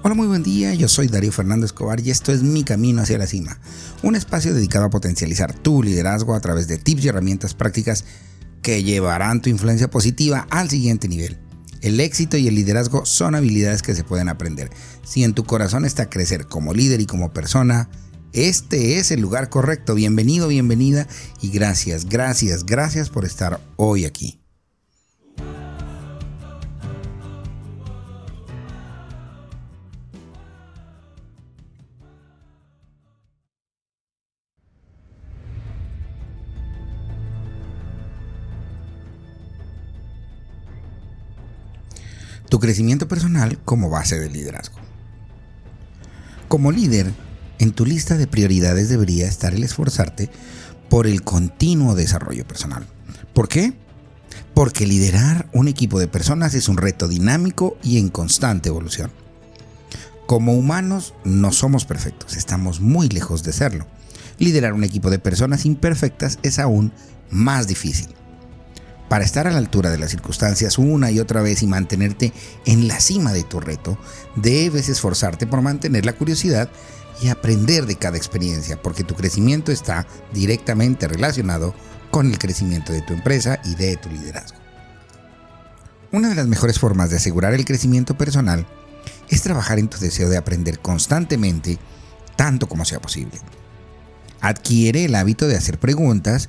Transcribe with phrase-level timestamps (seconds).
[0.00, 3.18] Hola, muy buen día, yo soy Darío Fernando Escobar y esto es Mi Camino hacia
[3.18, 3.58] la Cima,
[4.04, 8.04] un espacio dedicado a potencializar tu liderazgo a través de tips y herramientas prácticas
[8.62, 11.36] que llevarán tu influencia positiva al siguiente nivel.
[11.80, 14.70] El éxito y el liderazgo son habilidades que se pueden aprender.
[15.04, 17.90] Si en tu corazón está crecer como líder y como persona,
[18.32, 19.96] este es el lugar correcto.
[19.96, 21.08] Bienvenido, bienvenida
[21.42, 24.37] y gracias, gracias, gracias por estar hoy aquí.
[42.48, 44.78] Tu crecimiento personal como base de liderazgo.
[46.48, 47.12] Como líder,
[47.58, 50.30] en tu lista de prioridades debería estar el esforzarte
[50.88, 52.86] por el continuo desarrollo personal.
[53.34, 53.74] ¿Por qué?
[54.54, 59.12] Porque liderar un equipo de personas es un reto dinámico y en constante evolución.
[60.26, 63.86] Como humanos no somos perfectos, estamos muy lejos de serlo.
[64.38, 66.92] Liderar un equipo de personas imperfectas es aún
[67.30, 68.08] más difícil.
[69.08, 72.32] Para estar a la altura de las circunstancias una y otra vez y mantenerte
[72.66, 73.98] en la cima de tu reto,
[74.36, 76.68] debes esforzarte por mantener la curiosidad
[77.22, 81.74] y aprender de cada experiencia, porque tu crecimiento está directamente relacionado
[82.10, 84.58] con el crecimiento de tu empresa y de tu liderazgo.
[86.12, 88.66] Una de las mejores formas de asegurar el crecimiento personal
[89.28, 91.78] es trabajar en tu deseo de aprender constantemente,
[92.36, 93.38] tanto como sea posible.
[94.40, 96.48] Adquiere el hábito de hacer preguntas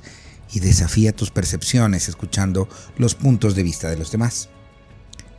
[0.52, 4.48] y desafía tus percepciones escuchando los puntos de vista de los demás.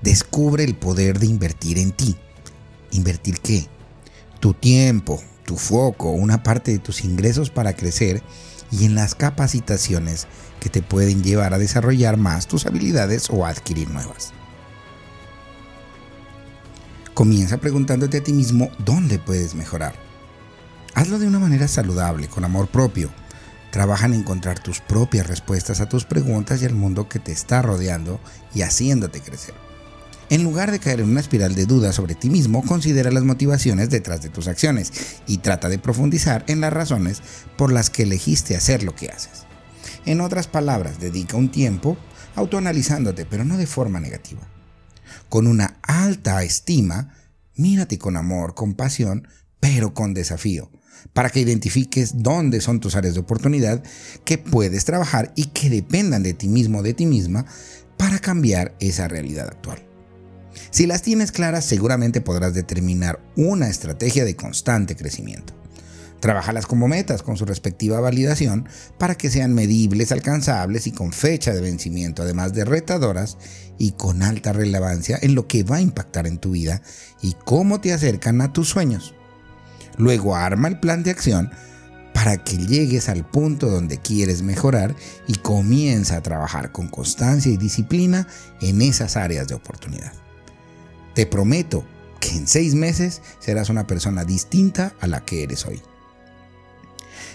[0.01, 2.15] Descubre el poder de invertir en ti.
[2.91, 3.67] ¿Invertir qué?
[4.39, 8.23] Tu tiempo, tu foco, una parte de tus ingresos para crecer
[8.71, 10.27] y en las capacitaciones
[10.59, 14.33] que te pueden llevar a desarrollar más tus habilidades o a adquirir nuevas.
[17.13, 19.93] Comienza preguntándote a ti mismo dónde puedes mejorar.
[20.95, 23.11] Hazlo de una manera saludable, con amor propio,
[23.71, 27.61] Trabaja en encontrar tus propias respuestas a tus preguntas y al mundo que te está
[27.61, 28.19] rodeando
[28.53, 29.55] y haciéndote crecer.
[30.29, 33.89] En lugar de caer en una espiral de dudas sobre ti mismo, considera las motivaciones
[33.89, 37.21] detrás de tus acciones y trata de profundizar en las razones
[37.57, 39.45] por las que elegiste hacer lo que haces.
[40.05, 41.97] En otras palabras, dedica un tiempo
[42.35, 44.41] autoanalizándote, pero no de forma negativa.
[45.29, 47.15] Con una alta estima,
[47.55, 49.27] mírate con amor, compasión,
[49.59, 50.69] pero con desafío
[51.13, 53.83] para que identifiques dónde son tus áreas de oportunidad
[54.25, 57.45] que puedes trabajar y que dependan de ti mismo o de ti misma
[57.97, 59.83] para cambiar esa realidad actual.
[60.69, 65.53] Si las tienes claras, seguramente podrás determinar una estrategia de constante crecimiento.
[66.19, 68.69] Trabajalas como metas con su respectiva validación
[68.99, 73.37] para que sean medibles, alcanzables y con fecha de vencimiento, además de retadoras
[73.79, 76.83] y con alta relevancia en lo que va a impactar en tu vida
[77.23, 79.15] y cómo te acercan a tus sueños.
[80.01, 81.51] Luego arma el plan de acción
[82.11, 84.95] para que llegues al punto donde quieres mejorar
[85.27, 88.27] y comienza a trabajar con constancia y disciplina
[88.61, 90.11] en esas áreas de oportunidad.
[91.13, 91.85] Te prometo
[92.19, 95.79] que en seis meses serás una persona distinta a la que eres hoy.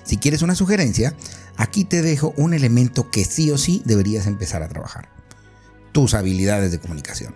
[0.03, 1.15] Si quieres una sugerencia,
[1.57, 5.09] aquí te dejo un elemento que sí o sí deberías empezar a trabajar.
[5.93, 7.33] Tus habilidades de comunicación.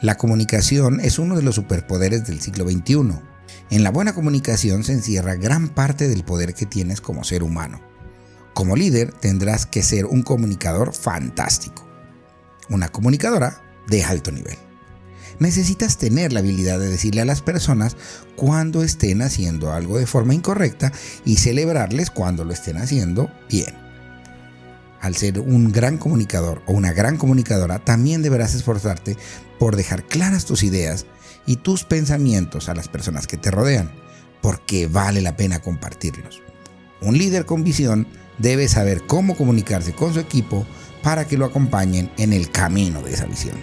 [0.00, 3.31] La comunicación es uno de los superpoderes del siglo XXI
[3.70, 7.80] en la buena comunicación se encierra gran parte del poder que tienes como ser humano.
[8.54, 11.88] Como líder tendrás que ser un comunicador fantástico.
[12.68, 14.56] Una comunicadora de alto nivel.
[15.38, 17.96] Necesitas tener la habilidad de decirle a las personas
[18.36, 20.92] cuando estén haciendo algo de forma incorrecta
[21.24, 23.74] y celebrarles cuando lo estén haciendo bien.
[25.00, 29.16] Al ser un gran comunicador o una gran comunicadora, también deberás esforzarte
[29.58, 31.06] por dejar claras tus ideas
[31.46, 33.90] y tus pensamientos a las personas que te rodean,
[34.40, 36.42] porque vale la pena compartirlos.
[37.00, 38.06] Un líder con visión
[38.38, 40.66] debe saber cómo comunicarse con su equipo
[41.02, 43.56] para que lo acompañen en el camino de esa visión.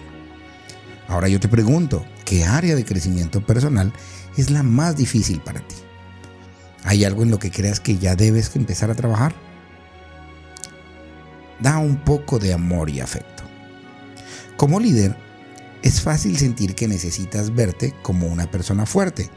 [1.07, 3.91] Ahora yo te pregunto, ¿qué área de crecimiento personal
[4.37, 5.75] es la más difícil para ti?
[6.83, 9.33] ¿Hay algo en lo que creas que ya debes empezar a trabajar?
[11.59, 13.43] Da un poco de amor y afecto.
[14.55, 15.15] Como líder,
[15.83, 19.29] es fácil sentir que necesitas verte como una persona fuerte,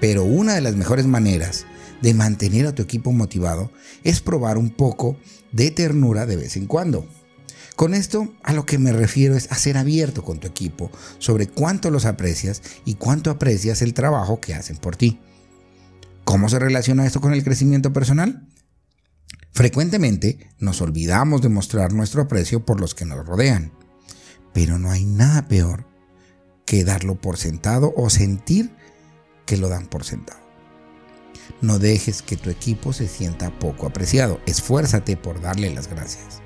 [0.00, 1.66] pero una de las mejores maneras
[2.02, 3.70] de mantener a tu equipo motivado
[4.02, 5.16] es probar un poco
[5.52, 7.08] de ternura de vez en cuando.
[7.76, 11.48] Con esto a lo que me refiero es a ser abierto con tu equipo sobre
[11.48, 15.18] cuánto los aprecias y cuánto aprecias el trabajo que hacen por ti.
[16.24, 18.46] ¿Cómo se relaciona esto con el crecimiento personal?
[19.52, 23.72] Frecuentemente nos olvidamos de mostrar nuestro aprecio por los que nos rodean.
[24.54, 25.84] Pero no hay nada peor
[26.64, 28.74] que darlo por sentado o sentir
[29.44, 30.40] que lo dan por sentado.
[31.60, 34.40] No dejes que tu equipo se sienta poco apreciado.
[34.46, 36.40] Esfuérzate por darle las gracias.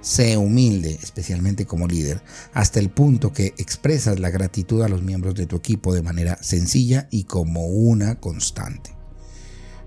[0.00, 2.22] Sé humilde, especialmente como líder,
[2.52, 6.38] hasta el punto que expresas la gratitud a los miembros de tu equipo de manera
[6.40, 8.94] sencilla y como una constante.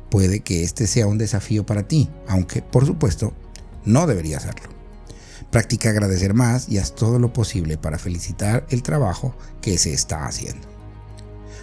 [0.09, 3.33] Puede que este sea un desafío para ti, aunque por supuesto
[3.85, 4.70] no debería serlo.
[5.49, 10.25] Practica agradecer más y haz todo lo posible para felicitar el trabajo que se está
[10.25, 10.67] haciendo.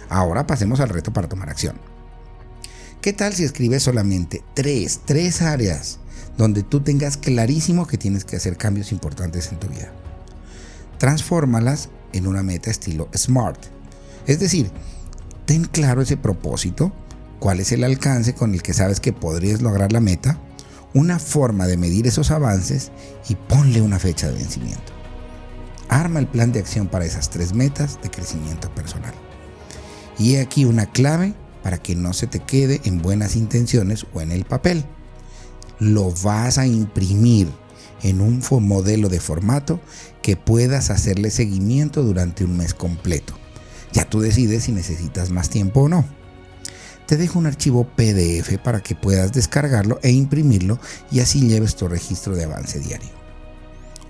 [0.09, 1.79] Ahora pasemos al reto para tomar acción.
[3.01, 5.99] ¿Qué tal si escribes solamente tres, tres áreas
[6.37, 9.91] donde tú tengas clarísimo que tienes que hacer cambios importantes en tu vida?
[10.97, 13.67] Transfórmalas en una meta estilo SMART.
[14.27, 14.69] Es decir,
[15.45, 16.91] ten claro ese propósito,
[17.39, 20.37] cuál es el alcance con el que sabes que podrías lograr la meta,
[20.93, 22.91] una forma de medir esos avances
[23.27, 24.93] y ponle una fecha de vencimiento.
[25.87, 29.13] Arma el plan de acción para esas tres metas de crecimiento personal.
[30.17, 31.33] Y he aquí una clave
[31.63, 34.85] para que no se te quede en buenas intenciones o en el papel.
[35.79, 37.47] Lo vas a imprimir
[38.01, 39.79] en un modelo de formato
[40.21, 43.33] que puedas hacerle seguimiento durante un mes completo.
[43.93, 46.18] Ya tú decides si necesitas más tiempo o no
[47.09, 50.77] te dejo un archivo PDF para que puedas descargarlo e imprimirlo
[51.09, 53.09] y así lleves tu registro de avance diario.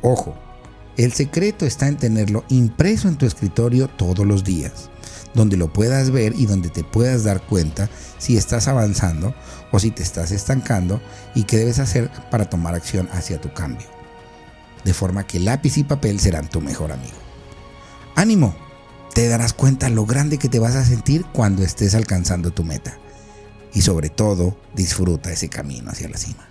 [0.02, 0.36] Ojo,
[0.98, 4.90] el secreto está en tenerlo impreso en tu escritorio todos los días,
[5.34, 9.34] donde lo puedas ver y donde te puedas dar cuenta si estás avanzando
[9.72, 11.00] o si te estás estancando
[11.36, 13.88] y qué debes hacer para tomar acción hacia tu cambio.
[14.84, 17.16] De forma que lápiz y papel serán tu mejor amigo.
[18.18, 18.69] ¡Ánimo!
[19.14, 23.00] Te darás cuenta lo grande que te vas a sentir cuando estés alcanzando tu meta.
[23.74, 26.46] Y sobre todo, disfruta ese camino hacia la cima.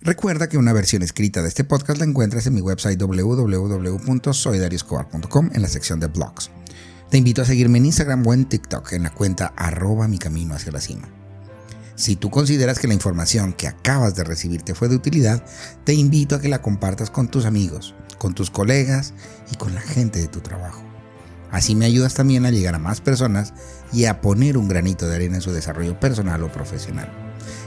[0.00, 5.62] Recuerda que una versión escrita de este podcast la encuentras en mi website www.soydarioscobar.com en
[5.62, 6.50] la sección de blogs.
[7.10, 10.54] Te invito a seguirme en Instagram o en TikTok en la cuenta arroba mi camino
[10.54, 11.23] hacia la cima.
[11.96, 15.44] Si tú consideras que la información que acabas de recibir te fue de utilidad,
[15.84, 17.94] te invito a que la compartas con tus amigos
[18.24, 19.12] con tus colegas
[19.52, 20.82] y con la gente de tu trabajo.
[21.50, 23.52] Así me ayudas también a llegar a más personas
[23.92, 27.12] y a poner un granito de arena en su desarrollo personal o profesional.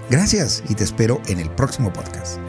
[0.09, 2.39] Gracias y te espero en el próximo podcast.